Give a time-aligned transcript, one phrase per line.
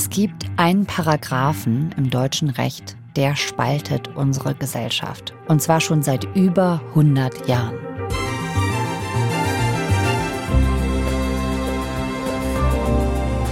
[0.00, 5.34] Es gibt einen Paragraphen im deutschen Recht, der spaltet unsere Gesellschaft.
[5.48, 7.74] Und zwar schon seit über 100 Jahren.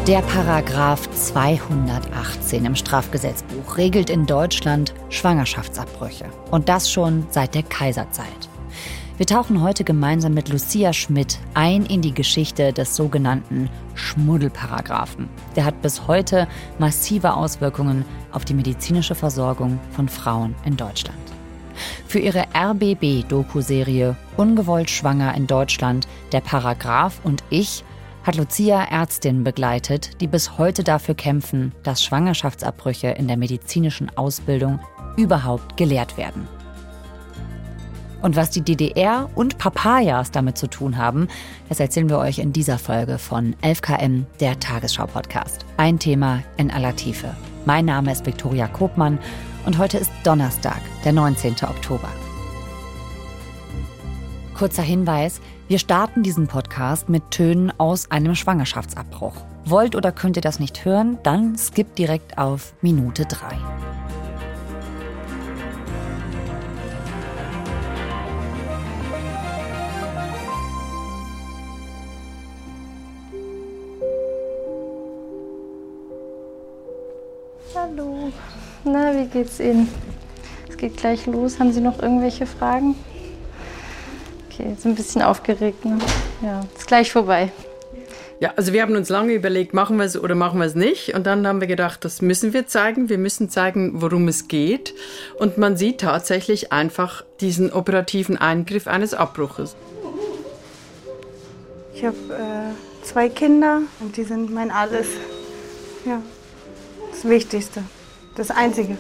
[0.06, 6.26] Der Paragraph 218 im Strafgesetzbuch regelt in Deutschland Schwangerschaftsabbrüche.
[6.52, 8.48] Und das schon seit der Kaiserzeit.
[9.16, 15.28] Wir tauchen heute gemeinsam mit Lucia Schmidt ein in die Geschichte des sogenannten Schmuddelparagraphen.
[15.56, 16.46] Der hat bis heute
[16.78, 21.18] massive Auswirkungen auf die medizinische Versorgung von Frauen in Deutschland.
[22.06, 27.84] Für ihre RBB-Doku-Serie Ungewollt schwanger in Deutschland, der Paragraph und ich
[28.24, 34.80] hat Lucia Ärztinnen begleitet, die bis heute dafür kämpfen, dass Schwangerschaftsabbrüche in der medizinischen Ausbildung
[35.16, 36.48] überhaupt gelehrt werden.
[38.26, 41.28] Und was die DDR und Papayas damit zu tun haben,
[41.68, 45.64] das erzählen wir euch in dieser Folge von 11KM, der Tagesschau-Podcast.
[45.76, 47.36] Ein Thema in aller Tiefe.
[47.66, 49.20] Mein Name ist Viktoria Kopmann
[49.64, 51.52] und heute ist Donnerstag, der 19.
[51.52, 52.08] Oktober.
[54.54, 59.36] Kurzer Hinweis, wir starten diesen Podcast mit Tönen aus einem Schwangerschaftsabbruch.
[59.66, 63.95] Wollt oder könnt ihr das nicht hören, dann skippt direkt auf Minute 3.
[78.96, 79.88] Na, wie geht's Ihnen?
[80.70, 81.60] Es geht gleich los.
[81.60, 82.94] Haben Sie noch irgendwelche Fragen?
[84.48, 85.84] Okay, jetzt ein bisschen aufgeregt.
[85.84, 85.98] Ne?
[86.42, 87.52] Ja, ist gleich vorbei.
[88.40, 91.14] Ja, also wir haben uns lange überlegt, machen wir es oder machen wir es nicht.
[91.14, 93.10] Und dann haben wir gedacht, das müssen wir zeigen.
[93.10, 94.94] Wir müssen zeigen, worum es geht.
[95.38, 99.76] Und man sieht tatsächlich einfach diesen operativen Eingriff eines Abbruches.
[101.94, 105.08] Ich habe äh, zwei Kinder und die sind mein Alles.
[106.06, 106.22] Ja,
[107.10, 107.82] das Wichtigste,
[108.36, 108.96] das Einzige.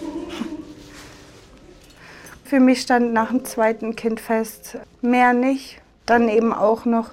[2.44, 5.80] Für mich stand nach dem zweiten Kind fest, mehr nicht.
[6.06, 7.10] Dann eben auch noch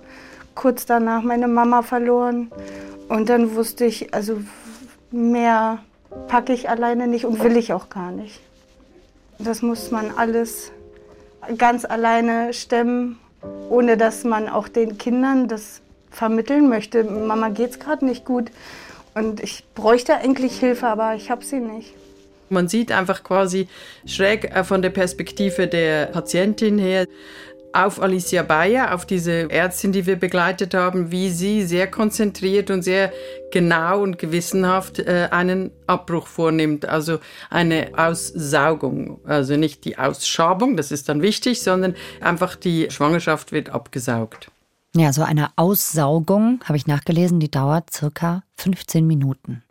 [0.55, 2.51] kurz danach meine Mama verloren.
[3.09, 4.41] Und dann wusste ich, also
[5.11, 5.79] mehr
[6.27, 8.41] packe ich alleine nicht und will ich auch gar nicht.
[9.39, 10.71] Das muss man alles
[11.57, 13.19] ganz alleine stemmen,
[13.69, 17.03] ohne dass man auch den Kindern das vermitteln möchte.
[17.03, 18.51] Mama geht's gerade nicht gut
[19.15, 21.95] und ich bräuchte eigentlich Hilfe, aber ich habe sie nicht.
[22.49, 23.67] Man sieht einfach quasi
[24.05, 27.05] schräg äh, von der Perspektive der Patientin her
[27.73, 32.83] auf Alicia Bayer, auf diese Ärztin, die wir begleitet haben, wie sie sehr konzentriert und
[32.83, 33.11] sehr
[33.51, 37.17] genau und gewissenhaft äh, einen Abbruch vornimmt, also
[37.49, 43.69] eine Aussaugung, also nicht die Ausschabung, das ist dann wichtig, sondern einfach die Schwangerschaft wird
[43.69, 44.51] abgesaugt.
[44.95, 49.63] Ja, so eine Aussaugung, habe ich nachgelesen, die dauert circa 15 Minuten.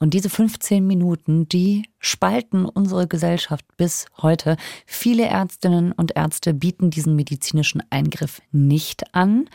[0.00, 4.56] Und diese 15 Minuten, die spalten unsere Gesellschaft bis heute.
[4.86, 9.48] Viele Ärztinnen und Ärzte bieten diesen medizinischen Eingriff nicht an.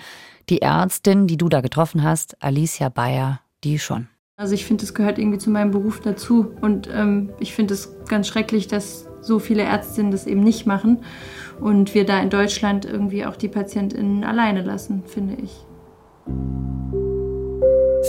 [0.50, 4.08] Die Ärztin, die du da getroffen hast, Alicia Bayer, die schon.
[4.38, 6.54] Also ich finde, es gehört irgendwie zu meinem Beruf dazu.
[6.62, 11.00] Und ähm, ich finde es ganz schrecklich, dass so viele Ärztinnen das eben nicht machen
[11.60, 15.66] und wir da in Deutschland irgendwie auch die PatientInnen alleine lassen, finde ich.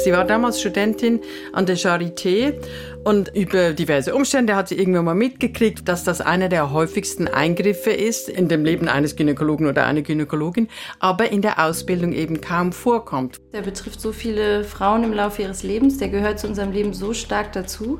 [0.06, 1.18] Sie war damals Studentin
[1.52, 2.54] an der Charité
[3.02, 7.90] und über diverse Umstände hat sie irgendwann mal mitgekriegt, dass das einer der häufigsten Eingriffe
[7.90, 10.68] ist in dem Leben eines Gynäkologen oder einer Gynäkologin,
[11.00, 13.40] aber in der Ausbildung eben kaum vorkommt.
[13.52, 17.12] Der betrifft so viele Frauen im Laufe ihres Lebens, der gehört zu unserem Leben so
[17.12, 17.98] stark dazu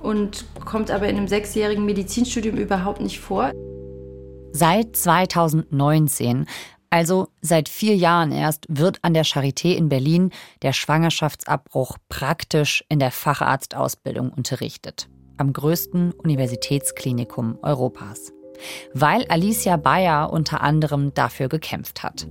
[0.00, 3.52] und kommt aber in einem sechsjährigen Medizinstudium überhaupt nicht vor.
[4.50, 6.46] Seit 2019
[6.90, 10.30] also seit vier Jahren erst wird an der Charité in Berlin
[10.62, 15.08] der Schwangerschaftsabbruch praktisch in der Facharztausbildung unterrichtet.
[15.36, 18.32] Am größten Universitätsklinikum Europas.
[18.92, 22.26] Weil Alicia Bayer unter anderem dafür gekämpft hat.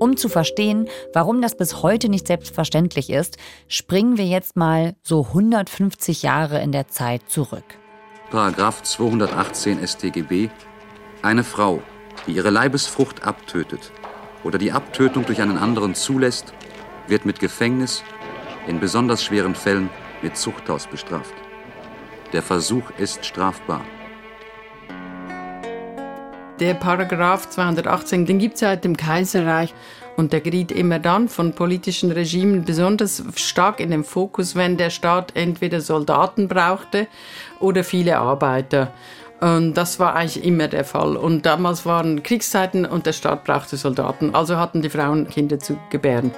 [0.00, 3.36] Um zu verstehen, warum das bis heute nicht selbstverständlich ist,
[3.68, 7.78] springen wir jetzt mal so 150 Jahre in der Zeit zurück.
[8.30, 10.48] Paragraph 218 StGB
[11.22, 11.82] Eine Frau,
[12.26, 13.92] die ihre Leibesfrucht abtötet
[14.44, 16.52] oder die Abtötung durch einen anderen zulässt,
[17.08, 18.02] wird mit Gefängnis,
[18.66, 19.90] in besonders schweren Fällen
[20.22, 21.34] mit Zuchthaus bestraft.
[22.32, 23.84] Der Versuch ist strafbar.
[26.60, 29.74] Der Paragraph 218, den gibt es seit dem Kaiserreich
[30.16, 34.90] und der geriet immer dann von politischen Regimen besonders stark in den Fokus, wenn der
[34.90, 37.08] Staat entweder Soldaten brauchte
[37.58, 38.92] oder viele Arbeiter.
[39.42, 41.16] Und das war eigentlich immer der Fall.
[41.16, 44.36] Und damals waren Kriegszeiten und der Staat brauchte Soldaten.
[44.36, 46.30] Also hatten die Frauen Kinder zu gebären.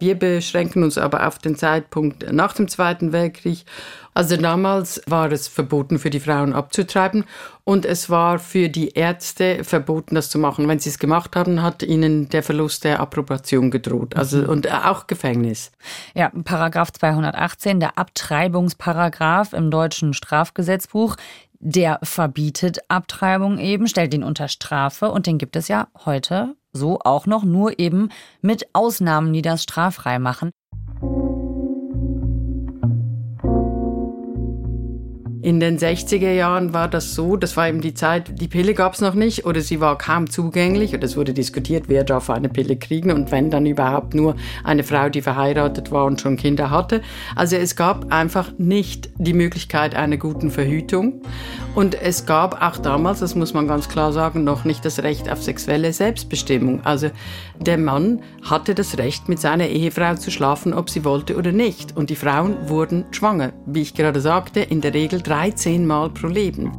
[0.00, 3.64] Wir beschränken uns aber auf den Zeitpunkt nach dem Zweiten Weltkrieg.
[4.12, 7.24] Also damals war es verboten für die Frauen abzutreiben
[7.64, 10.68] und es war für die Ärzte verboten, das zu machen.
[10.68, 14.16] Wenn sie es gemacht haben, hat ihnen der Verlust der Approbation gedroht.
[14.16, 14.48] Also mhm.
[14.48, 15.72] und auch Gefängnis.
[16.14, 21.16] Ja, Paragraph 218, der Abtreibungsparagraph im deutschen Strafgesetzbuch.
[21.58, 26.98] Der verbietet Abtreibung eben, stellt ihn unter Strafe und den gibt es ja heute so
[27.00, 28.10] auch noch, nur eben
[28.42, 30.50] mit Ausnahmen, die das straffrei machen.
[35.44, 38.94] In den 60er Jahren war das so, das war eben die Zeit, die Pille gab
[38.94, 42.48] es noch nicht oder sie war kaum zugänglich und es wurde diskutiert, wer darf eine
[42.48, 46.70] Pille kriegen und wenn dann überhaupt nur eine Frau, die verheiratet war und schon Kinder
[46.70, 47.02] hatte.
[47.36, 51.20] Also es gab einfach nicht die Möglichkeit einer guten Verhütung
[51.74, 55.30] und es gab auch damals, das muss man ganz klar sagen, noch nicht das Recht
[55.30, 56.86] auf sexuelle Selbstbestimmung.
[56.86, 57.10] Also
[57.60, 61.96] der Mann hatte das Recht, mit seiner Ehefrau zu schlafen, ob sie wollte oder nicht.
[61.96, 63.52] Und die Frauen wurden schwanger.
[63.66, 66.72] Wie ich gerade sagte, in der Regel 13 Mal pro Leben.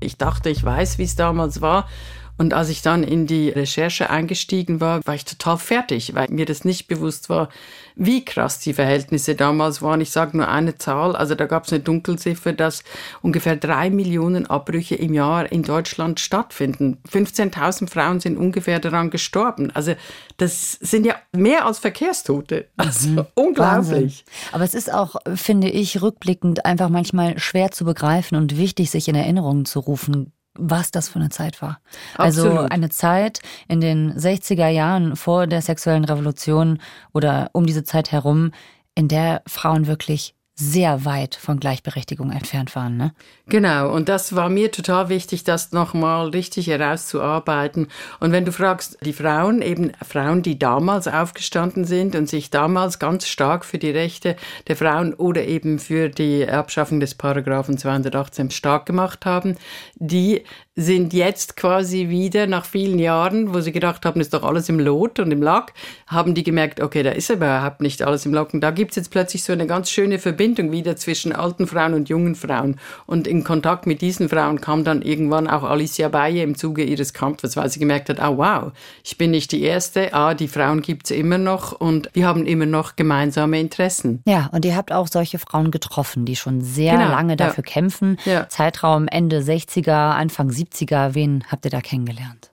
[0.00, 1.88] Ich dachte, ich weiß, wie es damals war.
[2.38, 6.44] Und als ich dann in die Recherche eingestiegen war, war ich total fertig, weil mir
[6.44, 7.48] das nicht bewusst war,
[7.94, 10.02] wie krass die Verhältnisse damals waren.
[10.02, 12.84] Ich sage nur eine Zahl, also da gab es eine Dunkelziffer, dass
[13.22, 16.98] ungefähr drei Millionen Abbrüche im Jahr in Deutschland stattfinden.
[17.10, 19.70] 15.000 Frauen sind ungefähr daran gestorben.
[19.72, 19.94] Also
[20.36, 22.68] das sind ja mehr als Verkehrstote.
[22.76, 23.26] Also mhm.
[23.34, 23.86] unglaublich.
[23.88, 24.12] Wahnsinn.
[24.52, 29.08] Aber es ist auch, finde ich, rückblickend einfach manchmal schwer zu begreifen und wichtig, sich
[29.08, 31.80] in Erinnerung zu rufen was das für eine Zeit war.
[32.16, 32.58] Also Absolut.
[32.58, 36.78] Also eine Zeit in den 60er Jahren vor der sexuellen Revolution
[37.12, 38.52] oder um diese Zeit herum,
[38.94, 42.96] in der Frauen wirklich sehr weit von Gleichberechtigung entfernt waren.
[42.96, 43.12] Ne?
[43.46, 47.88] Genau, und das war mir total wichtig, das nochmal richtig herauszuarbeiten.
[48.20, 52.98] Und wenn du fragst, die Frauen, eben Frauen, die damals aufgestanden sind und sich damals
[52.98, 54.34] ganz stark für die Rechte
[54.66, 59.56] der Frauen oder eben für die Abschaffung des Paragraphen 218 stark gemacht haben,
[59.96, 60.42] die
[60.74, 64.78] sind jetzt quasi wieder nach vielen Jahren, wo sie gedacht haben, ist doch alles im
[64.78, 65.72] Lot und im Lack,
[66.06, 68.52] haben die gemerkt, okay, da ist überhaupt nicht alles im Lack.
[68.52, 71.94] Und da gibt es jetzt plötzlich so eine ganz schöne Verbindung wieder zwischen alten Frauen
[71.94, 72.76] und jungen Frauen.
[73.06, 77.12] Und in Kontakt mit diesen Frauen kam dann irgendwann auch Alicia Baye im Zuge ihres
[77.12, 78.72] Kampfes, weil sie gemerkt hat, oh wow,
[79.02, 82.46] ich bin nicht die Erste, ah, die Frauen gibt es immer noch und wir haben
[82.46, 84.22] immer noch gemeinsame Interessen.
[84.26, 87.72] Ja, und ihr habt auch solche Frauen getroffen, die schon sehr genau, lange dafür ja.
[87.72, 88.18] kämpfen.
[88.24, 88.48] Ja.
[88.48, 90.76] Zeitraum Ende 60er, Anfang 70er.
[90.76, 92.50] 70er, wen habt ihr da kennengelernt?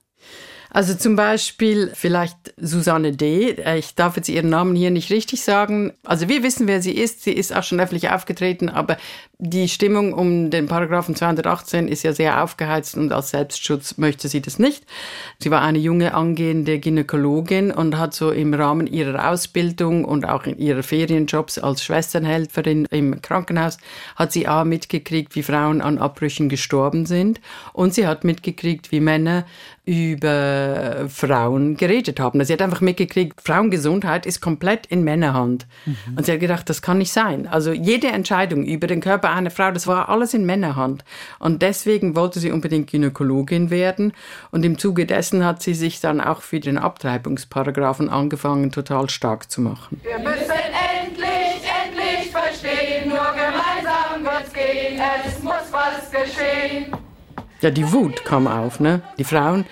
[0.74, 3.56] Also zum Beispiel vielleicht Susanne D.
[3.78, 5.94] Ich darf jetzt ihren Namen hier nicht richtig sagen.
[6.04, 7.24] Also wir wissen, wer sie ist.
[7.24, 8.98] Sie ist auch schon öffentlich aufgetreten, aber
[9.38, 14.42] die Stimmung um den Paragraphen 218 ist ja sehr aufgeheizt und als Selbstschutz möchte sie
[14.42, 14.84] das nicht.
[15.38, 20.46] Sie war eine junge angehende Gynäkologin und hat so im Rahmen ihrer Ausbildung und auch
[20.46, 23.78] in ihrer Ferienjobs als Schwesternhelferin im Krankenhaus
[24.16, 27.42] hat sie auch mitgekriegt, wie Frauen an Abbrüchen gestorben sind
[27.74, 29.46] und sie hat mitgekriegt, wie Männer
[29.86, 30.63] über
[31.10, 32.40] Frauen geredet haben.
[32.40, 35.66] Also sie hat einfach mitgekriegt, Frauengesundheit ist komplett in Männerhand.
[35.86, 35.96] Mhm.
[36.16, 37.48] Und sie hat gedacht, das kann nicht sein.
[37.48, 41.04] Also jede Entscheidung über den Körper einer Frau, das war alles in Männerhand.
[41.40, 44.14] Und deswegen wollte sie unbedingt Gynäkologin werden.
[44.52, 49.52] Und im Zuge dessen hat sie sich dann auch für den Abtreibungsparagraphen angefangen, total stark
[49.52, 50.02] zu machen.
[50.04, 50.52] Wir müssen
[51.02, 56.94] endlich, endlich verstehen, nur gemeinsam wird's gehen, es muss was geschehen
[57.64, 58.80] ja, die Wut kam auf.
[58.80, 59.02] Ne?
[59.18, 59.66] Die Frauen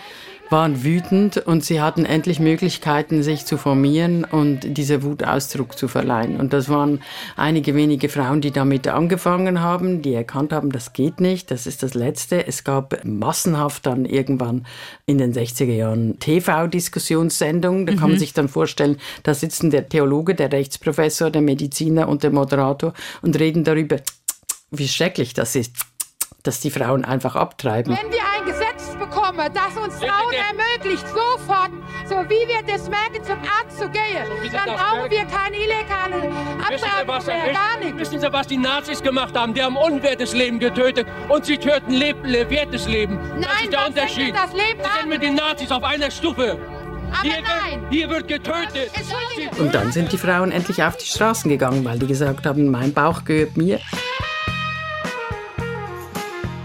[0.52, 5.88] waren wütend und sie hatten endlich Möglichkeiten, sich zu formieren und dieser Wut Ausdruck zu
[5.88, 6.38] verleihen.
[6.38, 7.02] Und das waren
[7.38, 11.84] einige wenige Frauen, die damit angefangen haben, die erkannt haben, das geht nicht, das ist
[11.84, 12.46] das Letzte.
[12.46, 14.66] Es gab massenhaft dann irgendwann
[15.06, 17.86] in den 60er Jahren TV-Diskussionssendungen.
[17.86, 18.20] Da kann man mhm.
[18.20, 23.40] sich dann vorstellen, da sitzen der Theologe, der Rechtsprofessor, der Mediziner und der Moderator und
[23.40, 23.98] reden darüber,
[24.70, 25.76] wie schrecklich das ist
[26.44, 27.96] dass die Frauen einfach abtreiben.
[27.96, 28.71] Wenn wir ein Gesetz
[29.02, 31.72] bekommen, das uns Frauen ermöglicht, sofort,
[32.08, 37.26] so wie wir das merken, zum Arzt zu gehen, dann brauchen wir keine illegale Abtreibung
[37.26, 37.98] mehr, gar nicht.
[37.98, 39.54] Wissen Sie, was die Nazis gemacht haben?
[39.54, 43.20] Die haben unwertes Leben getötet und sie töten leb wertes Leben.
[43.40, 44.36] Nein, das ist der Unterschied.
[44.36, 46.58] Das Leben wir sind mit den Nazis auf einer Stufe.
[47.12, 47.82] Aber hier, nein.
[47.82, 48.92] Wird, hier wird getötet.
[49.58, 52.94] Und dann sind die Frauen endlich auf die Straßen gegangen, weil die gesagt haben, mein
[52.94, 53.80] Bauch gehört mir.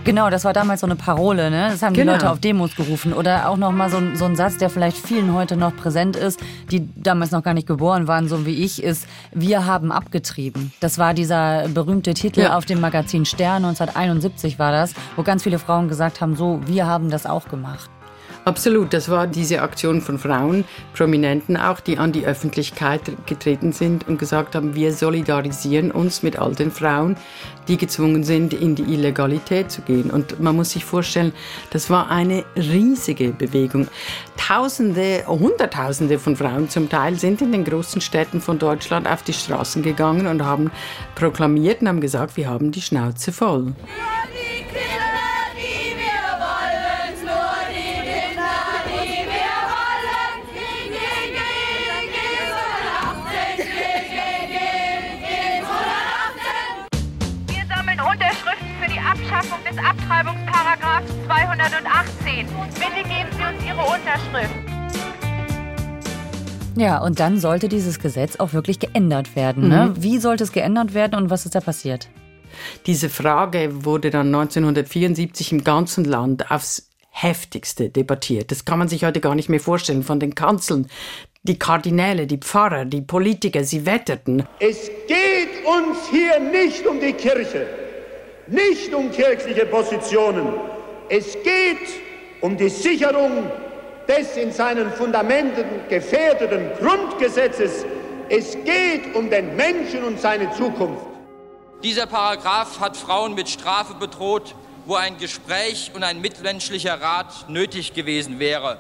[0.07, 1.69] Genau, das war damals so eine Parole, ne?
[1.69, 2.13] Das haben genau.
[2.13, 3.13] die Leute auf Demos gerufen.
[3.13, 6.39] Oder auch nochmal so, so ein Satz, der vielleicht vielen heute noch präsent ist,
[6.71, 10.73] die damals noch gar nicht geboren waren, so wie ich, ist, wir haben abgetrieben.
[10.79, 12.57] Das war dieser berühmte Titel ja.
[12.57, 16.87] auf dem Magazin Stern, 1971 war das, wo ganz viele Frauen gesagt haben, so, wir
[16.87, 17.91] haben das auch gemacht.
[18.47, 24.07] Absolut, das war diese Aktion von Frauen, Prominenten auch, die an die Öffentlichkeit getreten sind
[24.07, 27.17] und gesagt haben, wir solidarisieren uns mit all den Frauen,
[27.67, 30.11] die gezwungen sind, in die Illegalität zu gehen.
[30.11, 31.33] Und man muss sich vorstellen,
[31.71, 33.89] das war eine riesige Bewegung.
[34.37, 39.33] Tausende, Hunderttausende von Frauen zum Teil sind in den großen Städten von Deutschland auf die
[39.33, 40.71] Straßen gegangen und haben
[41.17, 43.75] proklamiert und haben gesagt, wir haben die Schnauze voll.
[44.77, 45.06] Abschaffung
[59.77, 62.47] des Abtreibungsparagraphs 218.
[62.47, 64.55] Bitte geben Sie uns Ihre Unterschrift.
[66.77, 69.69] Ja, und dann sollte dieses Gesetz auch wirklich geändert werden.
[69.69, 69.87] Ne?
[69.87, 70.03] Mhm.
[70.03, 72.09] Wie sollte es geändert werden und was ist da passiert?
[72.87, 78.51] Diese Frage wurde dann 1974 im ganzen Land aufs heftigste debattiert.
[78.51, 80.03] Das kann man sich heute gar nicht mehr vorstellen.
[80.03, 80.89] Von den Kanzeln,
[81.45, 84.47] die Kardinäle, die Pfarrer, die Politiker, sie wetterten.
[84.61, 87.86] Es geht uns hier nicht um die Kirche
[88.47, 90.55] nicht um kirchliche Positionen.
[91.09, 92.01] Es geht
[92.41, 93.51] um die Sicherung
[94.09, 97.85] des in seinen Fundamenten gefährdeten Grundgesetzes.
[98.29, 101.05] Es geht um den Menschen und seine Zukunft.
[101.83, 104.55] Dieser Paragraph hat Frauen mit Strafe bedroht,
[104.87, 108.79] wo ein Gespräch und ein mitmenschlicher Rat nötig gewesen wäre.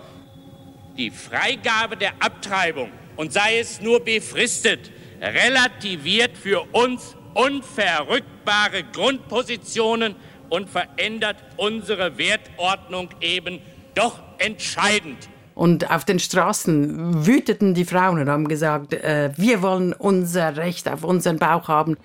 [0.96, 10.16] Die Freigabe der Abtreibung, und sei es nur befristet, relativiert für uns unverrückbare Grundpositionen
[10.48, 13.60] und verändert unsere Wertordnung eben
[13.94, 15.28] doch entscheidend.
[15.54, 20.88] Und auf den Straßen wüteten die Frauen und haben gesagt, äh, wir wollen unser Recht
[20.88, 21.96] auf unseren Bauch haben.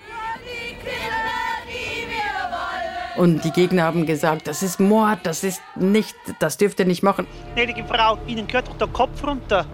[3.18, 7.04] Und die Gegner haben gesagt, das ist Mord, das ist nicht, das dürft ihr nicht
[7.04, 7.28] machen.
[7.56, 9.66] Gnädige Frau, Ihnen gehört doch der Kopf runter.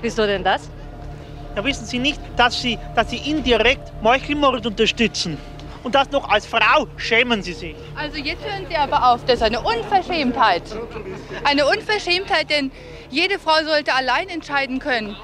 [0.00, 0.70] Wieso denn das?
[1.56, 5.36] Ja, wissen Sie nicht, dass Sie, dass Sie indirekt Meuchelmord unterstützen?
[5.82, 7.74] Und das noch als Frau schämen Sie sich.
[7.96, 10.62] Also jetzt hören Sie aber auf, das ist eine Unverschämtheit.
[11.44, 12.70] Eine Unverschämtheit, denn
[13.10, 15.16] jede Frau sollte allein entscheiden können,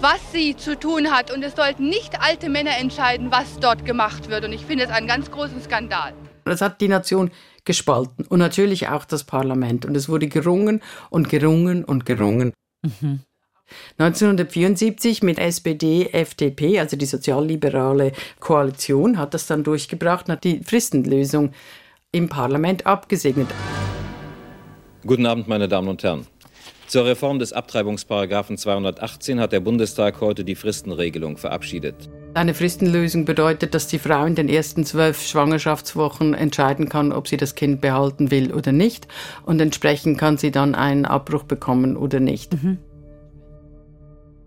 [0.00, 1.30] was sie zu tun hat.
[1.30, 4.44] Und es sollten nicht alte Männer entscheiden, was dort gemacht wird.
[4.44, 6.14] Und ich finde es einen ganz großen Skandal.
[6.44, 7.30] Das hat die Nation
[7.64, 9.84] gespalten und natürlich auch das Parlament.
[9.84, 10.80] Und es wurde gerungen
[11.10, 12.54] und gerungen und gerungen.
[12.82, 13.20] Mhm.
[13.98, 20.60] 1974 mit SPD, FDP, also die sozialliberale Koalition, hat das dann durchgebracht und hat die
[20.62, 21.52] Fristenlösung
[22.12, 23.48] im Parlament abgesegnet.
[25.06, 26.26] Guten Abend, meine Damen und Herren.
[26.88, 32.08] Zur Reform des Abtreibungsparagraphen 218 hat der Bundestag heute die Fristenregelung verabschiedet.
[32.32, 37.36] Eine Fristenlösung bedeutet, dass die Frau in den ersten zwölf Schwangerschaftswochen entscheiden kann, ob sie
[37.36, 39.06] das Kind behalten will oder nicht.
[39.44, 42.54] Und entsprechend kann sie dann einen Abbruch bekommen oder nicht.
[42.54, 42.78] Mhm.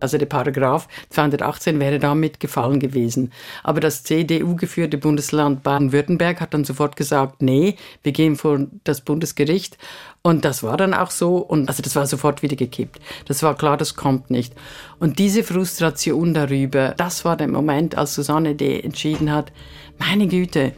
[0.02, 3.32] Also der Paragraph 218 wäre damit gefallen gewesen.
[3.64, 9.78] Aber das CDU-geführte Bundesland Baden-Württemberg hat dann sofort gesagt, nee, wir gehen vor das Bundesgericht.
[10.24, 11.38] Und das war dann auch so.
[11.38, 13.00] Und also das war sofort wieder gekippt.
[13.28, 14.54] Das war klar, das kommt nicht.
[15.00, 18.80] Und diese Frustration darüber, das war der Moment, als Susanne D.
[18.80, 19.52] entschieden hat,
[19.98, 20.74] meine Güte,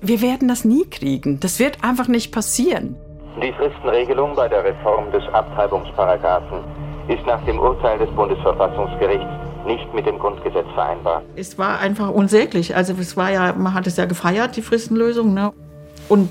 [0.00, 1.40] wir werden das nie kriegen.
[1.40, 2.96] Das wird einfach nicht passieren.
[3.42, 9.26] Die Fristenregelung bei der Reform des Abtreibungsparagraphen ist nach dem Urteil des Bundesverfassungsgerichts
[9.66, 11.22] nicht mit dem Grundgesetz vereinbar.
[11.36, 12.76] Es war einfach unsäglich.
[12.76, 15.34] Also es war ja, man hat es ja gefeiert, die Fristenlösung.
[15.34, 15.52] Ne?
[16.08, 16.30] Und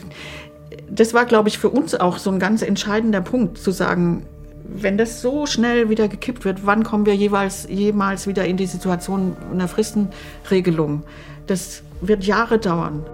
[0.89, 4.25] das war, glaube ich, für uns auch so ein ganz entscheidender Punkt, zu sagen,
[4.65, 8.65] wenn das so schnell wieder gekippt wird, wann kommen wir jeweils jemals wieder in die
[8.65, 11.03] Situation einer Fristenregelung?
[11.47, 13.05] Das wird Jahre dauern.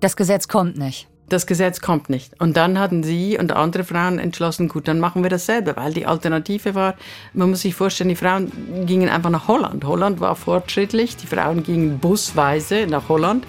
[0.00, 2.38] Das Gesetz kommt nicht das Gesetz kommt nicht.
[2.40, 5.92] Und dann hatten sie und andere Frauen entschlossen, gut, dann machen wir das selber, weil
[5.92, 6.94] die Alternative war,
[7.32, 8.50] man muss sich vorstellen, die Frauen
[8.86, 9.84] gingen einfach nach Holland.
[9.84, 13.46] Holland war fortschrittlich, die Frauen gingen busweise nach Holland.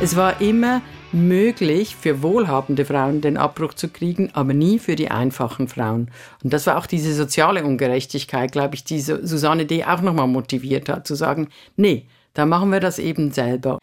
[0.00, 0.82] Es war immer
[1.14, 6.10] möglich für wohlhabende Frauen den Abbruch zu kriegen, aber nie für die einfachen Frauen.
[6.42, 9.84] Und das war auch diese soziale Ungerechtigkeit, glaube ich, die Susanne D.
[9.84, 13.78] auch nochmal motiviert hat, zu sagen, nee, da machen wir das eben selber.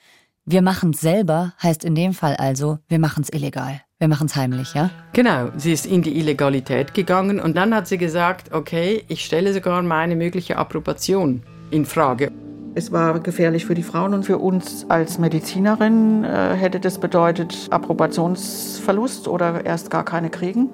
[0.46, 3.82] Wir machen es selber heißt in dem Fall also, wir machen es illegal.
[4.00, 4.90] Wir machen es heimlich, ja?
[5.14, 9.54] Genau, sie ist in die Illegalität gegangen und dann hat sie gesagt, okay, ich stelle
[9.54, 12.32] sogar meine mögliche Approbation in Frage.
[12.74, 17.68] Es war gefährlich für die Frauen und für uns als Medizinerin äh, hätte das bedeutet
[17.70, 20.70] Approbationsverlust oder erst gar keine kriegen,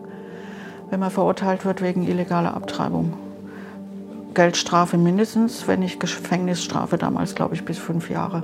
[0.91, 3.13] wenn man verurteilt wird wegen illegaler Abtreibung.
[4.35, 8.43] Geldstrafe mindestens, wenn nicht Gefängnisstrafe, damals glaube ich bis fünf Jahre.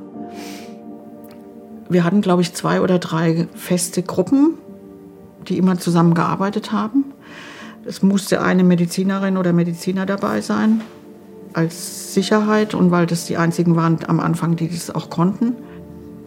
[1.90, 4.56] Wir hatten, glaube ich, zwei oder drei feste Gruppen,
[5.48, 7.06] die immer zusammengearbeitet haben.
[7.86, 10.82] Es musste eine Medizinerin oder Mediziner dabei sein,
[11.54, 15.56] als Sicherheit und weil das die einzigen waren am Anfang, die das auch konnten.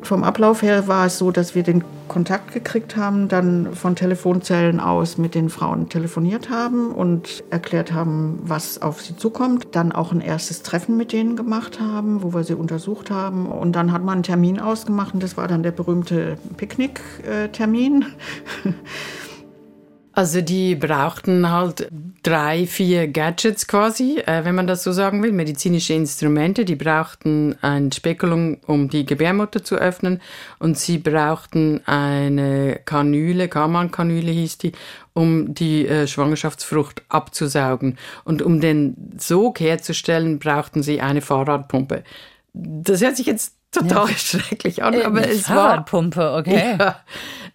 [0.03, 4.79] Vom Ablauf her war es so, dass wir den Kontakt gekriegt haben, dann von Telefonzellen
[4.79, 9.67] aus mit den Frauen telefoniert haben und erklärt haben, was auf sie zukommt.
[9.73, 13.47] Dann auch ein erstes Treffen mit denen gemacht haben, wo wir sie untersucht haben.
[13.47, 18.05] Und dann hat man einen Termin ausgemacht und das war dann der berühmte Picknick-Termin.
[20.17, 21.91] Also die brauchten halt
[22.23, 26.65] drei, vier Gadgets quasi, äh, wenn man das so sagen will, medizinische Instrumente.
[26.65, 30.23] Die brauchten ein Spekulum, um die Gebärmutter zu öffnen
[30.59, 34.73] und sie brauchten eine Kanüle, Kaman-Kanüle hieß die,
[35.13, 37.99] um die äh, Schwangerschaftsfrucht abzusaugen.
[38.25, 42.05] Und um den Sog herzustellen, brauchten sie eine Fahrradpumpe.
[42.55, 44.15] Das hört sich jetzt total ja.
[44.17, 46.77] schrecklich an, äh, aber es Fahrradpumpe, war okay.
[46.79, 46.97] Ja,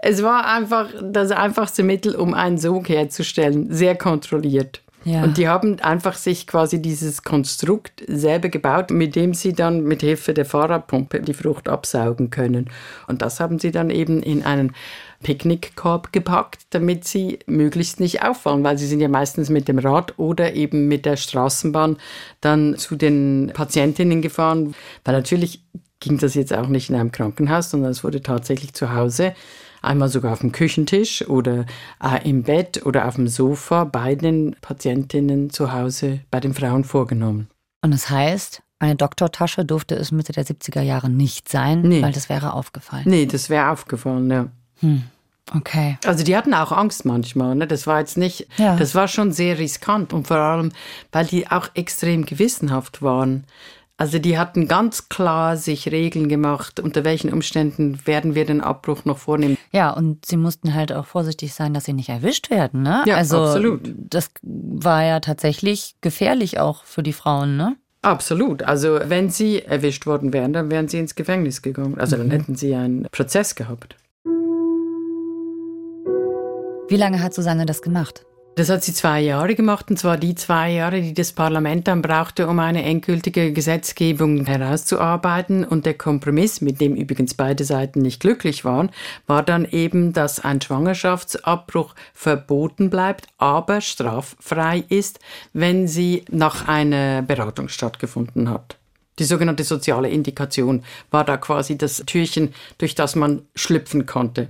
[0.02, 4.82] es war einfach das einfachste Mittel, um einen Sog herzustellen, sehr kontrolliert.
[5.04, 5.24] Ja.
[5.24, 10.02] Und die haben einfach sich quasi dieses Konstrukt selber gebaut, mit dem sie dann mit
[10.02, 12.70] Hilfe der Fahrradpumpe die Frucht absaugen können.
[13.08, 14.74] Und das haben sie dann eben in einen
[15.24, 20.18] Picknickkorb gepackt, damit sie möglichst nicht auffallen, weil sie sind ja meistens mit dem Rad
[20.18, 21.98] oder eben mit der Straßenbahn
[22.40, 25.64] dann zu den Patientinnen gefahren, weil natürlich
[26.00, 29.34] ging das jetzt auch nicht in einem Krankenhaus, sondern es wurde tatsächlich zu Hause,
[29.82, 31.66] einmal sogar auf dem Küchentisch oder
[32.04, 36.84] äh, im Bett oder auf dem Sofa bei den Patientinnen zu Hause, bei den Frauen
[36.84, 37.48] vorgenommen.
[37.84, 42.02] Und das heißt, eine Doktortasche durfte es Mitte der 70er Jahre nicht sein, nee.
[42.02, 43.04] weil das wäre aufgefallen.
[43.06, 44.48] Nee, das wäre aufgefallen, ja.
[44.80, 45.04] Hm.
[45.54, 45.98] Okay.
[46.06, 47.56] Also die hatten auch Angst manchmal.
[47.56, 47.68] Ne?
[47.68, 48.76] Das war jetzt nicht, ja.
[48.78, 50.72] das war schon sehr riskant und vor allem,
[51.12, 53.44] weil die auch extrem gewissenhaft waren.
[54.02, 59.06] Also die hatten ganz klar sich Regeln gemacht, unter welchen Umständen werden wir den Abbruch
[59.06, 59.58] noch vornehmen.
[59.72, 62.82] Ja, und sie mussten halt auch vorsichtig sein, dass sie nicht erwischt werden.
[62.82, 63.04] Ne?
[63.06, 63.94] Ja, also, absolut.
[63.96, 67.76] Das war ja tatsächlich gefährlich auch für die Frauen, ne?
[68.02, 68.64] Absolut.
[68.64, 72.00] Also wenn sie erwischt worden wären, dann wären sie ins Gefängnis gegangen.
[72.00, 72.32] Also dann mhm.
[72.32, 73.98] hätten sie einen Prozess gehabt.
[76.90, 78.26] Wie lange hat Susanne das gemacht?
[78.56, 82.02] Das hat sie zwei Jahre gemacht, und zwar die zwei Jahre, die das Parlament dann
[82.02, 85.64] brauchte, um eine endgültige Gesetzgebung herauszuarbeiten.
[85.64, 88.92] Und der Kompromiss, mit dem übrigens beide Seiten nicht glücklich waren,
[89.26, 95.20] war dann eben, dass ein Schwangerschaftsabbruch verboten bleibt, aber straffrei ist,
[95.54, 98.78] wenn sie nach einer Beratung stattgefunden hat.
[99.20, 104.50] Die sogenannte soziale Indikation war da quasi das Türchen, durch das man schlüpfen konnte.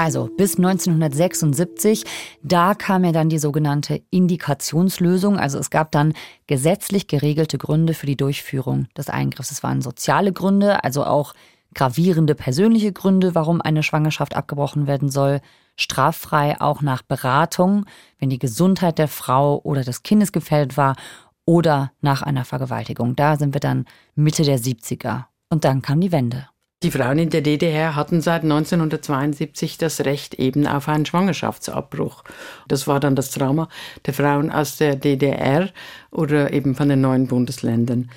[0.00, 2.04] Also bis 1976,
[2.42, 5.38] da kam ja dann die sogenannte Indikationslösung.
[5.38, 6.14] Also es gab dann
[6.46, 9.50] gesetzlich geregelte Gründe für die Durchführung des Eingriffs.
[9.50, 11.34] Es waren soziale Gründe, also auch
[11.74, 15.42] gravierende persönliche Gründe, warum eine Schwangerschaft abgebrochen werden soll.
[15.76, 17.84] Straffrei auch nach Beratung,
[18.18, 20.96] wenn die Gesundheit der Frau oder des Kindes gefährdet war
[21.44, 23.16] oder nach einer Vergewaltigung.
[23.16, 23.84] Da sind wir dann
[24.14, 25.24] Mitte der 70er.
[25.50, 26.48] Und dann kam die Wende.
[26.82, 32.24] Die Frauen in der DDR hatten seit 1972 das Recht eben auf einen Schwangerschaftsabbruch.
[32.68, 33.68] Das war dann das Trauma
[34.06, 35.68] der Frauen aus der DDR
[36.10, 38.10] oder eben von den neuen Bundesländern.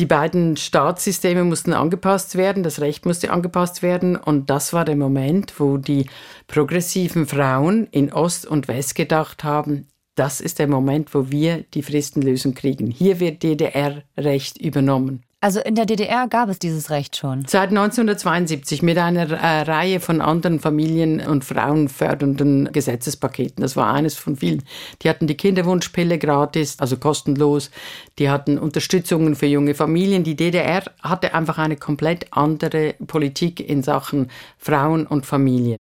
[0.00, 4.96] Die beiden Staatssysteme mussten angepasst werden, das Recht musste angepasst werden und das war der
[4.96, 6.06] Moment, wo die
[6.48, 9.86] progressiven Frauen in Ost und West gedacht haben,
[10.16, 12.90] das ist der Moment, wo wir die Fristenlösung kriegen.
[12.90, 15.22] Hier wird DDR-Recht übernommen.
[15.42, 17.44] Also in der DDR gab es dieses Recht schon.
[17.48, 23.60] Seit 1972 mit einer äh, Reihe von anderen Familien- und frauenfördernden Gesetzespaketen.
[23.60, 24.62] Das war eines von vielen.
[25.02, 27.72] Die hatten die Kinderwunschpille gratis, also kostenlos.
[28.20, 30.22] Die hatten Unterstützungen für junge Familien.
[30.22, 35.76] Die DDR hatte einfach eine komplett andere Politik in Sachen Frauen und Familien.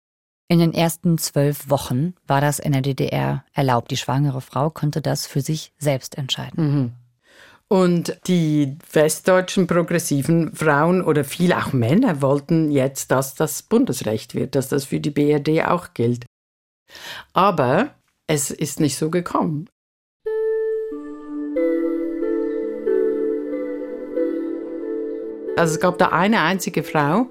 [0.47, 3.91] In den ersten zwölf Wochen war das in der DDR erlaubt.
[3.91, 6.63] Die schwangere Frau konnte das für sich selbst entscheiden.
[6.63, 6.91] Mhm.
[7.71, 14.55] Und die westdeutschen progressiven Frauen oder viele auch Männer wollten jetzt, dass das Bundesrecht wird,
[14.55, 16.25] dass das für die BRD auch gilt.
[17.33, 17.93] Aber
[18.25, 19.69] es ist nicht so gekommen.
[25.55, 27.29] Also es gab da eine einzige Frau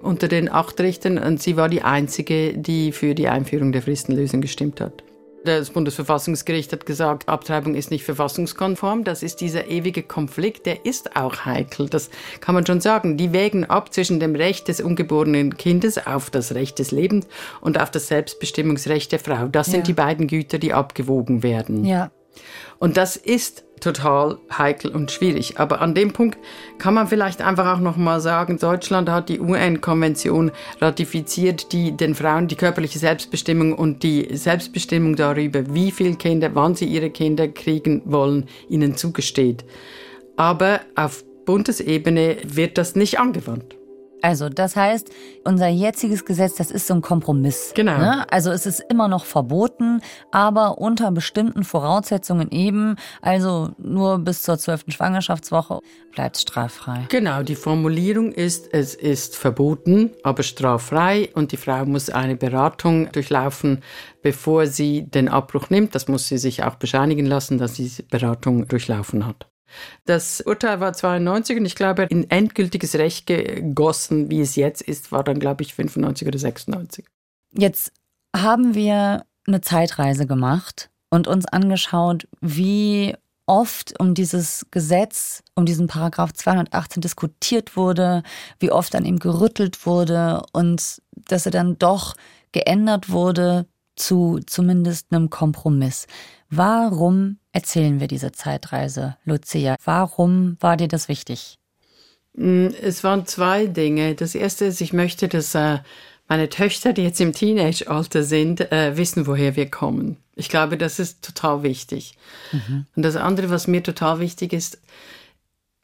[0.00, 4.40] unter den acht Richtern und sie war die einzige, die für die Einführung der Fristenlösung
[4.40, 5.02] gestimmt hat.
[5.44, 9.04] Das Bundesverfassungsgericht hat gesagt, Abtreibung ist nicht verfassungskonform.
[9.04, 11.88] Das ist dieser ewige Konflikt, der ist auch heikel.
[11.88, 13.16] Das kann man schon sagen.
[13.16, 17.28] Die wägen ab zwischen dem Recht des ungeborenen Kindes auf das Recht des Lebens
[17.60, 19.46] und auf das Selbstbestimmungsrecht der Frau.
[19.46, 19.84] Das sind Ja.
[19.84, 21.84] die beiden Güter, die abgewogen werden.
[21.84, 22.10] Ja.
[22.78, 25.58] Und das ist total heikel und schwierig.
[25.58, 26.38] Aber an dem Punkt
[26.78, 32.14] kann man vielleicht einfach auch noch mal sagen, Deutschland hat die UN-Konvention ratifiziert, die den
[32.14, 37.48] Frauen die körperliche Selbstbestimmung und die Selbstbestimmung darüber, wie viele Kinder, wann sie ihre Kinder
[37.48, 39.64] kriegen wollen, ihnen zugesteht.
[40.36, 43.75] Aber auf Bundesebene wird das nicht angewandt.
[44.22, 45.10] Also, das heißt,
[45.44, 47.72] unser jetziges Gesetz, das ist so ein Kompromiss.
[47.74, 47.98] Genau.
[47.98, 48.26] Ne?
[48.30, 50.00] Also, es ist immer noch verboten,
[50.32, 52.96] aber unter bestimmten Voraussetzungen eben.
[53.20, 55.80] Also, nur bis zur zwölften Schwangerschaftswoche
[56.12, 57.06] bleibt es straffrei.
[57.08, 63.12] Genau, die Formulierung ist, es ist verboten, aber straffrei und die Frau muss eine Beratung
[63.12, 63.82] durchlaufen,
[64.22, 65.94] bevor sie den Abbruch nimmt.
[65.94, 69.46] Das muss sie sich auch bescheinigen lassen, dass sie diese Beratung durchlaufen hat.
[70.04, 75.12] Das Urteil war 92 und ich glaube, in endgültiges Recht gegossen, wie es jetzt ist,
[75.12, 77.04] war dann, glaube ich, 95 oder 96.
[77.52, 77.92] Jetzt
[78.34, 83.14] haben wir eine Zeitreise gemacht und uns angeschaut, wie
[83.46, 88.22] oft um dieses Gesetz, um diesen Paragraph 218 diskutiert wurde,
[88.58, 92.14] wie oft an ihm gerüttelt wurde und dass er dann doch
[92.52, 96.06] geändert wurde zu zumindest einem Kompromiss.
[96.50, 99.76] Warum erzählen wir diese Zeitreise, Lucia?
[99.82, 101.56] Warum war dir das wichtig?
[102.34, 104.14] Mm, Es waren zwei Dinge.
[104.14, 105.78] Das erste ist, ich möchte, dass äh,
[106.28, 110.18] meine Töchter, die jetzt im Teenage-Alter sind, äh, wissen, woher wir kommen.
[110.34, 112.12] Ich glaube, das ist total wichtig.
[112.94, 114.78] Und das andere, was mir total wichtig ist,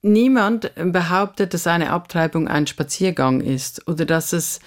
[0.03, 4.61] niemand behauptet, dass eine Abtreibung ein Spaziergang ist oder dass es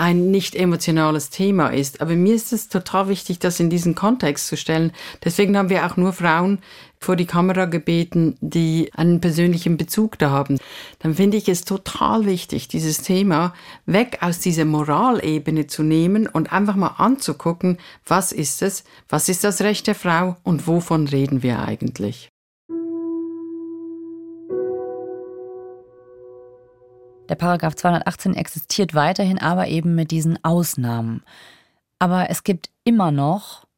[0.00, 2.00] ein nicht emotionales Thema ist.
[2.00, 4.92] Aber mir ist es total wichtig, das in diesen Kontext zu stellen.
[5.22, 6.60] Deswegen haben wir auch nur Frauen
[6.98, 10.58] vor die Kamera gebeten, die einen persönlichen Bezug da haben.
[11.00, 13.52] Dann finde ich es total wichtig, dieses Thema
[13.84, 19.44] weg aus dieser Moralebene zu nehmen und einfach mal anzugucken, was ist es, was ist
[19.44, 22.30] das Recht der Frau und wovon reden wir eigentlich.
[27.30, 31.22] Der Paragraph 218 existiert weiterhin, aber eben mit diesen Ausnahmen.
[32.00, 33.68] Aber es gibt immer noch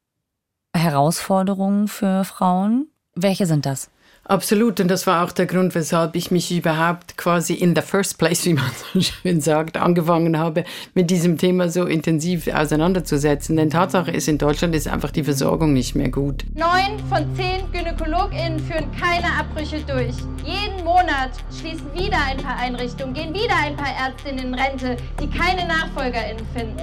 [0.75, 2.87] Herausforderungen für Frauen.
[3.13, 3.91] Welche sind das?
[4.25, 8.17] Absolut, und das war auch der Grund, weshalb ich mich überhaupt quasi in the first
[8.17, 13.57] place, wie man so schön sagt, angefangen habe, mit diesem Thema so intensiv auseinanderzusetzen.
[13.57, 16.45] Denn Tatsache ist, in Deutschland ist einfach die Versorgung nicht mehr gut.
[16.55, 20.15] Neun von zehn GynäkologInnen führen keine Abbrüche durch.
[20.45, 25.29] Jeden Monat schließen wieder ein paar Einrichtungen, gehen wieder ein paar Ärztinnen in Rente, die
[25.29, 26.77] keine NachfolgerInnen finden.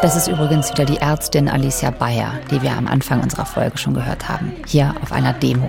[0.00, 3.94] Das ist übrigens wieder die Ärztin Alicia Bayer, die wir am Anfang unserer Folge schon
[3.94, 4.52] gehört haben.
[4.66, 5.68] Hier auf einer Demo.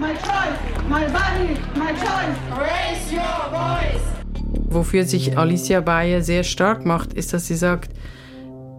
[0.00, 2.38] My choice, my body, my choice.
[2.58, 4.00] Raise your voice.
[4.70, 7.90] Wofür sich Alicia Bayer sehr stark macht, ist, dass sie sagt,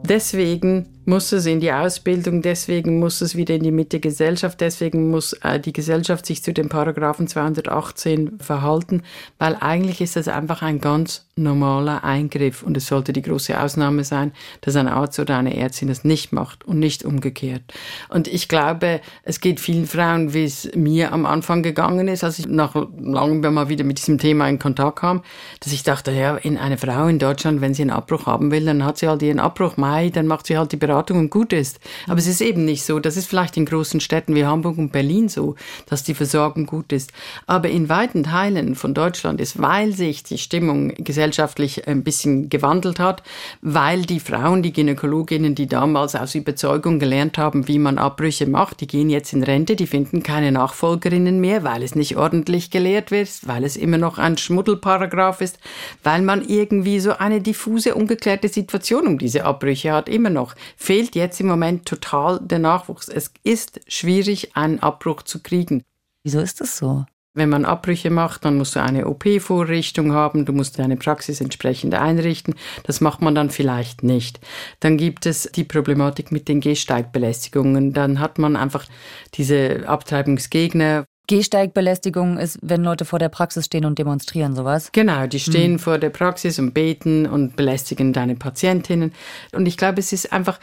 [0.02, 5.10] deswegen muss es in die Ausbildung, deswegen muss es wieder in die Mitte Gesellschaft, deswegen
[5.10, 9.04] muss äh, die Gesellschaft sich zu dem Paragraphen 218 verhalten,
[9.40, 14.04] weil eigentlich ist das einfach ein ganz normaler Eingriff und es sollte die große Ausnahme
[14.04, 17.64] sein, dass ein Arzt oder eine Ärztin das nicht macht und nicht umgekehrt.
[18.10, 22.40] Und ich glaube, es geht vielen Frauen, wie es mir am Anfang gegangen ist, als
[22.40, 25.24] ich nach langem mal wieder mit diesem Thema in Kontakt kam,
[25.60, 28.66] dass ich dachte, ja, in eine Frau in Deutschland, wenn sie einen Abbruch haben will,
[28.66, 31.54] dann hat sie halt ihren Abbruch, Mai, dann macht sie halt die Beratung und gut
[31.54, 31.80] ist.
[32.08, 33.00] Aber es ist eben nicht so.
[33.00, 36.92] Das ist vielleicht in großen Städten wie Hamburg und Berlin so, dass die Versorgung gut
[36.92, 37.12] ist.
[37.48, 43.00] Aber in weiten Teilen von Deutschland ist, weil sich die Stimmung gesellschaftlich ein bisschen gewandelt
[43.00, 43.24] hat,
[43.62, 48.82] weil die Frauen, die Gynäkologinnen, die damals aus Überzeugung gelernt haben, wie man Abbrüche macht,
[48.82, 53.12] die gehen jetzt in Rente, die finden keine Nachfolgerinnen mehr, weil es nicht ordentlich gelehrt
[53.12, 55.58] wird, weil es immer noch ein Schmuddelparagraph ist,
[56.04, 60.54] weil man irgendwie so eine diffuse, ungeklärte Situation um diese Abbrüche hat, immer noch.
[60.82, 63.08] Fehlt jetzt im Moment total der Nachwuchs.
[63.08, 65.84] Es ist schwierig, einen Abbruch zu kriegen.
[66.24, 67.06] Wieso ist das so?
[67.36, 71.94] Wenn man Abbrüche macht, dann musst du eine OP-Vorrichtung haben, du musst deine Praxis entsprechend
[71.94, 72.56] einrichten.
[72.82, 74.40] Das macht man dann vielleicht nicht.
[74.80, 77.94] Dann gibt es die Problematik mit den Gehsteigbelästigungen.
[77.94, 78.88] Dann hat man einfach
[79.36, 81.06] diese Abtreibungsgegner.
[81.28, 84.92] Gehsteigbelästigung ist, wenn Leute vor der Praxis stehen und demonstrieren, sowas.
[84.92, 85.80] Genau, die stehen Hm.
[85.80, 89.14] vor der Praxis und beten und belästigen deine Patientinnen.
[89.54, 90.60] Und ich glaube, es ist einfach,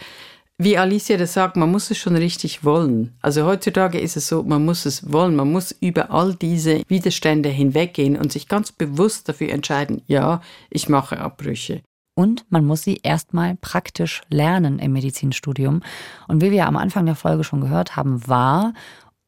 [0.58, 3.16] wie Alicia das sagt, man muss es schon richtig wollen.
[3.22, 7.48] Also heutzutage ist es so, man muss es wollen, man muss über all diese Widerstände
[7.48, 11.80] hinweggehen und sich ganz bewusst dafür entscheiden, ja, ich mache Abbrüche.
[12.16, 15.82] Und man muss sie erstmal praktisch lernen im Medizinstudium.
[16.26, 18.74] Und wie wir am Anfang der Folge schon gehört haben, war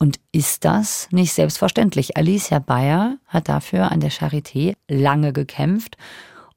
[0.00, 2.16] und ist das nicht selbstverständlich.
[2.16, 5.96] Alicia Bayer hat dafür an der Charité lange gekämpft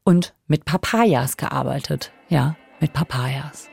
[0.03, 2.11] und mit Papayas gearbeitet.
[2.29, 3.69] Ja, mit Papayas.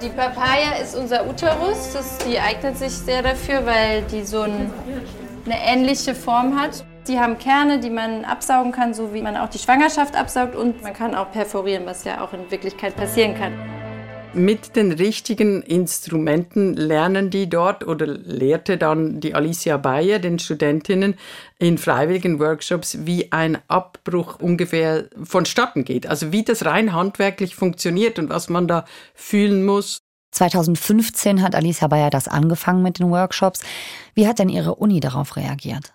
[0.00, 1.92] Die Papaya ist unser Uterus.
[1.92, 4.72] Das, die eignet sich sehr dafür, weil die so ein,
[5.44, 6.86] eine ähnliche Form hat.
[7.08, 10.54] Die haben Kerne, die man absaugen kann, so wie man auch die Schwangerschaft absaugt.
[10.54, 13.79] Und man kann auch perforieren, was ja auch in Wirklichkeit passieren kann.
[14.32, 21.16] Mit den richtigen Instrumenten lernen die dort oder lehrte dann die Alicia Bayer den Studentinnen
[21.58, 26.06] in freiwilligen Workshops, wie ein Abbruch ungefähr vonstatten geht.
[26.06, 29.98] Also wie das rein handwerklich funktioniert und was man da fühlen muss.
[30.30, 33.62] 2015 hat Alicia Bayer das angefangen mit den Workshops.
[34.14, 35.92] Wie hat denn Ihre Uni darauf reagiert?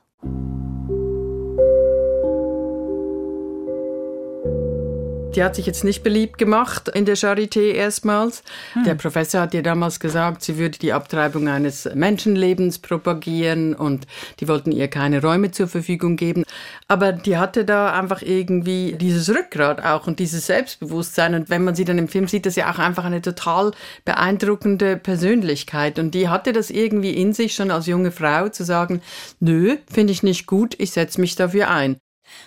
[5.35, 8.43] Die hat sich jetzt nicht beliebt gemacht in der Charité erstmals.
[8.73, 8.85] Hm.
[8.85, 14.07] Der Professor hat ihr damals gesagt, sie würde die Abtreibung eines Menschenlebens propagieren und
[14.39, 16.43] die wollten ihr keine Räume zur Verfügung geben.
[16.87, 21.35] Aber die hatte da einfach irgendwie dieses Rückgrat auch und dieses Selbstbewusstsein.
[21.35, 23.71] Und wenn man sie dann im Film sieht, ist sie auch einfach eine total
[24.05, 25.99] beeindruckende Persönlichkeit.
[25.99, 29.01] Und die hatte das irgendwie in sich schon als junge Frau zu sagen,
[29.39, 31.97] nö, finde ich nicht gut, ich setze mich dafür ein.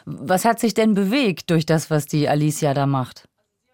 [0.05, 3.29] Was hat sich denn bewegt durch das, was die Alicia da macht?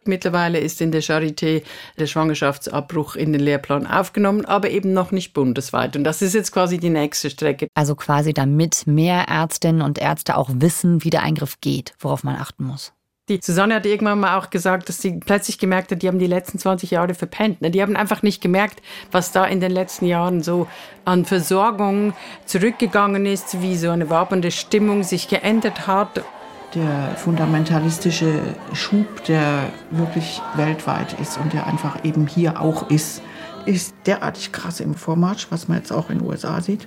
[0.06, 1.62] Mittlerweile ist in der Charité
[1.98, 5.96] der Schwangerschaftsabbruch in den Lehrplan aufgenommen, aber eben noch nicht bundesweit.
[5.96, 7.68] Und das ist jetzt quasi die nächste Strecke.
[7.74, 12.36] Also quasi damit mehr Ärztinnen und Ärzte auch wissen, wie der Eingriff geht, worauf man
[12.36, 12.92] achten muss.
[13.30, 16.26] Die Susanne hat irgendwann mal auch gesagt, dass sie plötzlich gemerkt hat, die haben die
[16.26, 17.62] letzten 20 Jahre verpennt.
[17.62, 17.70] Ne?
[17.70, 18.82] Die haben einfach nicht gemerkt,
[19.12, 20.66] was da in den letzten Jahren so
[21.06, 22.12] an Versorgung
[22.44, 26.22] zurückgegangen ist, wie so eine wabernde Stimmung sich geändert hat.
[26.74, 28.42] Der fundamentalistische
[28.74, 33.22] Schub, der wirklich weltweit ist und der einfach eben hier auch ist,
[33.64, 36.87] ist derartig krass im Vormarsch, was man jetzt auch in den USA sieht.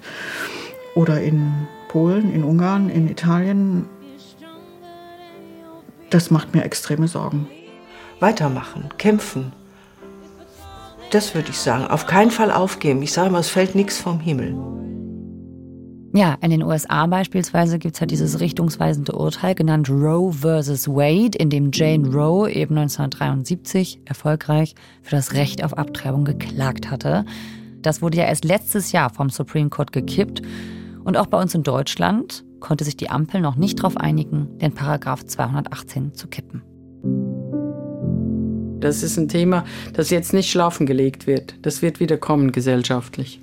[0.93, 3.87] Oder in Polen, in Ungarn, in Italien
[6.09, 7.47] das macht mir extreme Sorgen.
[8.19, 9.51] Weitermachen, kämpfen.
[11.11, 11.85] Das würde ich sagen.
[11.85, 13.01] Auf keinen Fall aufgeben.
[13.01, 14.55] Ich sage mal, es fällt nichts vom Himmel.
[16.13, 21.37] Ja, in den USA beispielsweise gibt es halt dieses richtungsweisende Urteil, genannt Roe versus Wade,
[21.37, 27.23] in dem Jane Roe eben 1973 erfolgreich für das Recht auf Abtreibung geklagt hatte.
[27.81, 30.41] Das wurde ja erst letztes Jahr vom Supreme Court gekippt.
[31.03, 34.73] Und auch bei uns in Deutschland konnte sich die Ampel noch nicht darauf einigen, den
[34.73, 36.63] Paragraph 218 zu kippen.
[38.79, 41.55] Das ist ein Thema, das jetzt nicht schlafen gelegt wird.
[41.63, 43.41] Das wird wieder kommen gesellschaftlich.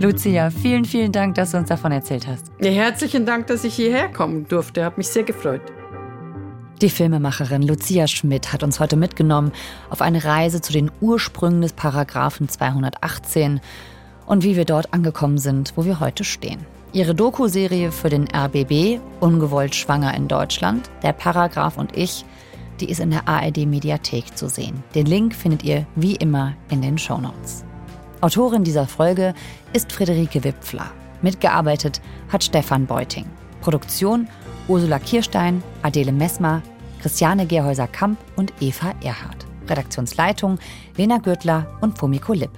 [0.00, 2.50] Lucia, vielen, vielen Dank, dass du uns davon erzählt hast.
[2.62, 4.82] Ja, herzlichen Dank, dass ich hierher kommen durfte.
[4.84, 5.60] Hat mich sehr gefreut.
[6.80, 9.52] Die Filmemacherin Lucia Schmidt hat uns heute mitgenommen
[9.90, 13.60] auf eine Reise zu den Ursprüngen des Paragraphen 218
[14.30, 16.60] und wie wir dort angekommen sind, wo wir heute stehen.
[16.92, 22.24] Ihre Doku-Serie für den RBB, Ungewollt schwanger in Deutschland, der Paragraph und ich,
[22.78, 24.84] die ist in der ARD-Mediathek zu sehen.
[24.94, 27.64] Den Link findet ihr wie immer in den Shownotes.
[28.20, 29.34] Autorin dieser Folge
[29.72, 30.92] ist Friederike Wipfler.
[31.22, 33.26] Mitgearbeitet hat Stefan Beuting.
[33.60, 34.28] Produktion
[34.68, 36.62] Ursula Kirstein, Adele Messmer,
[37.02, 39.44] Christiane Gerhäuser-Kamp und Eva Erhardt.
[39.68, 40.60] Redaktionsleitung
[40.96, 42.52] Lena Gürtler und Fumiko Lipp.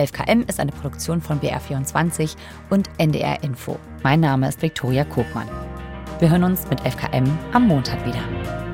[0.00, 2.34] 11KM ist eine Produktion von BR24
[2.70, 3.78] und NDR Info.
[4.02, 5.48] Mein Name ist Viktoria Kogmann.
[6.20, 8.69] Wir hören uns mit 11KM am Montag wieder.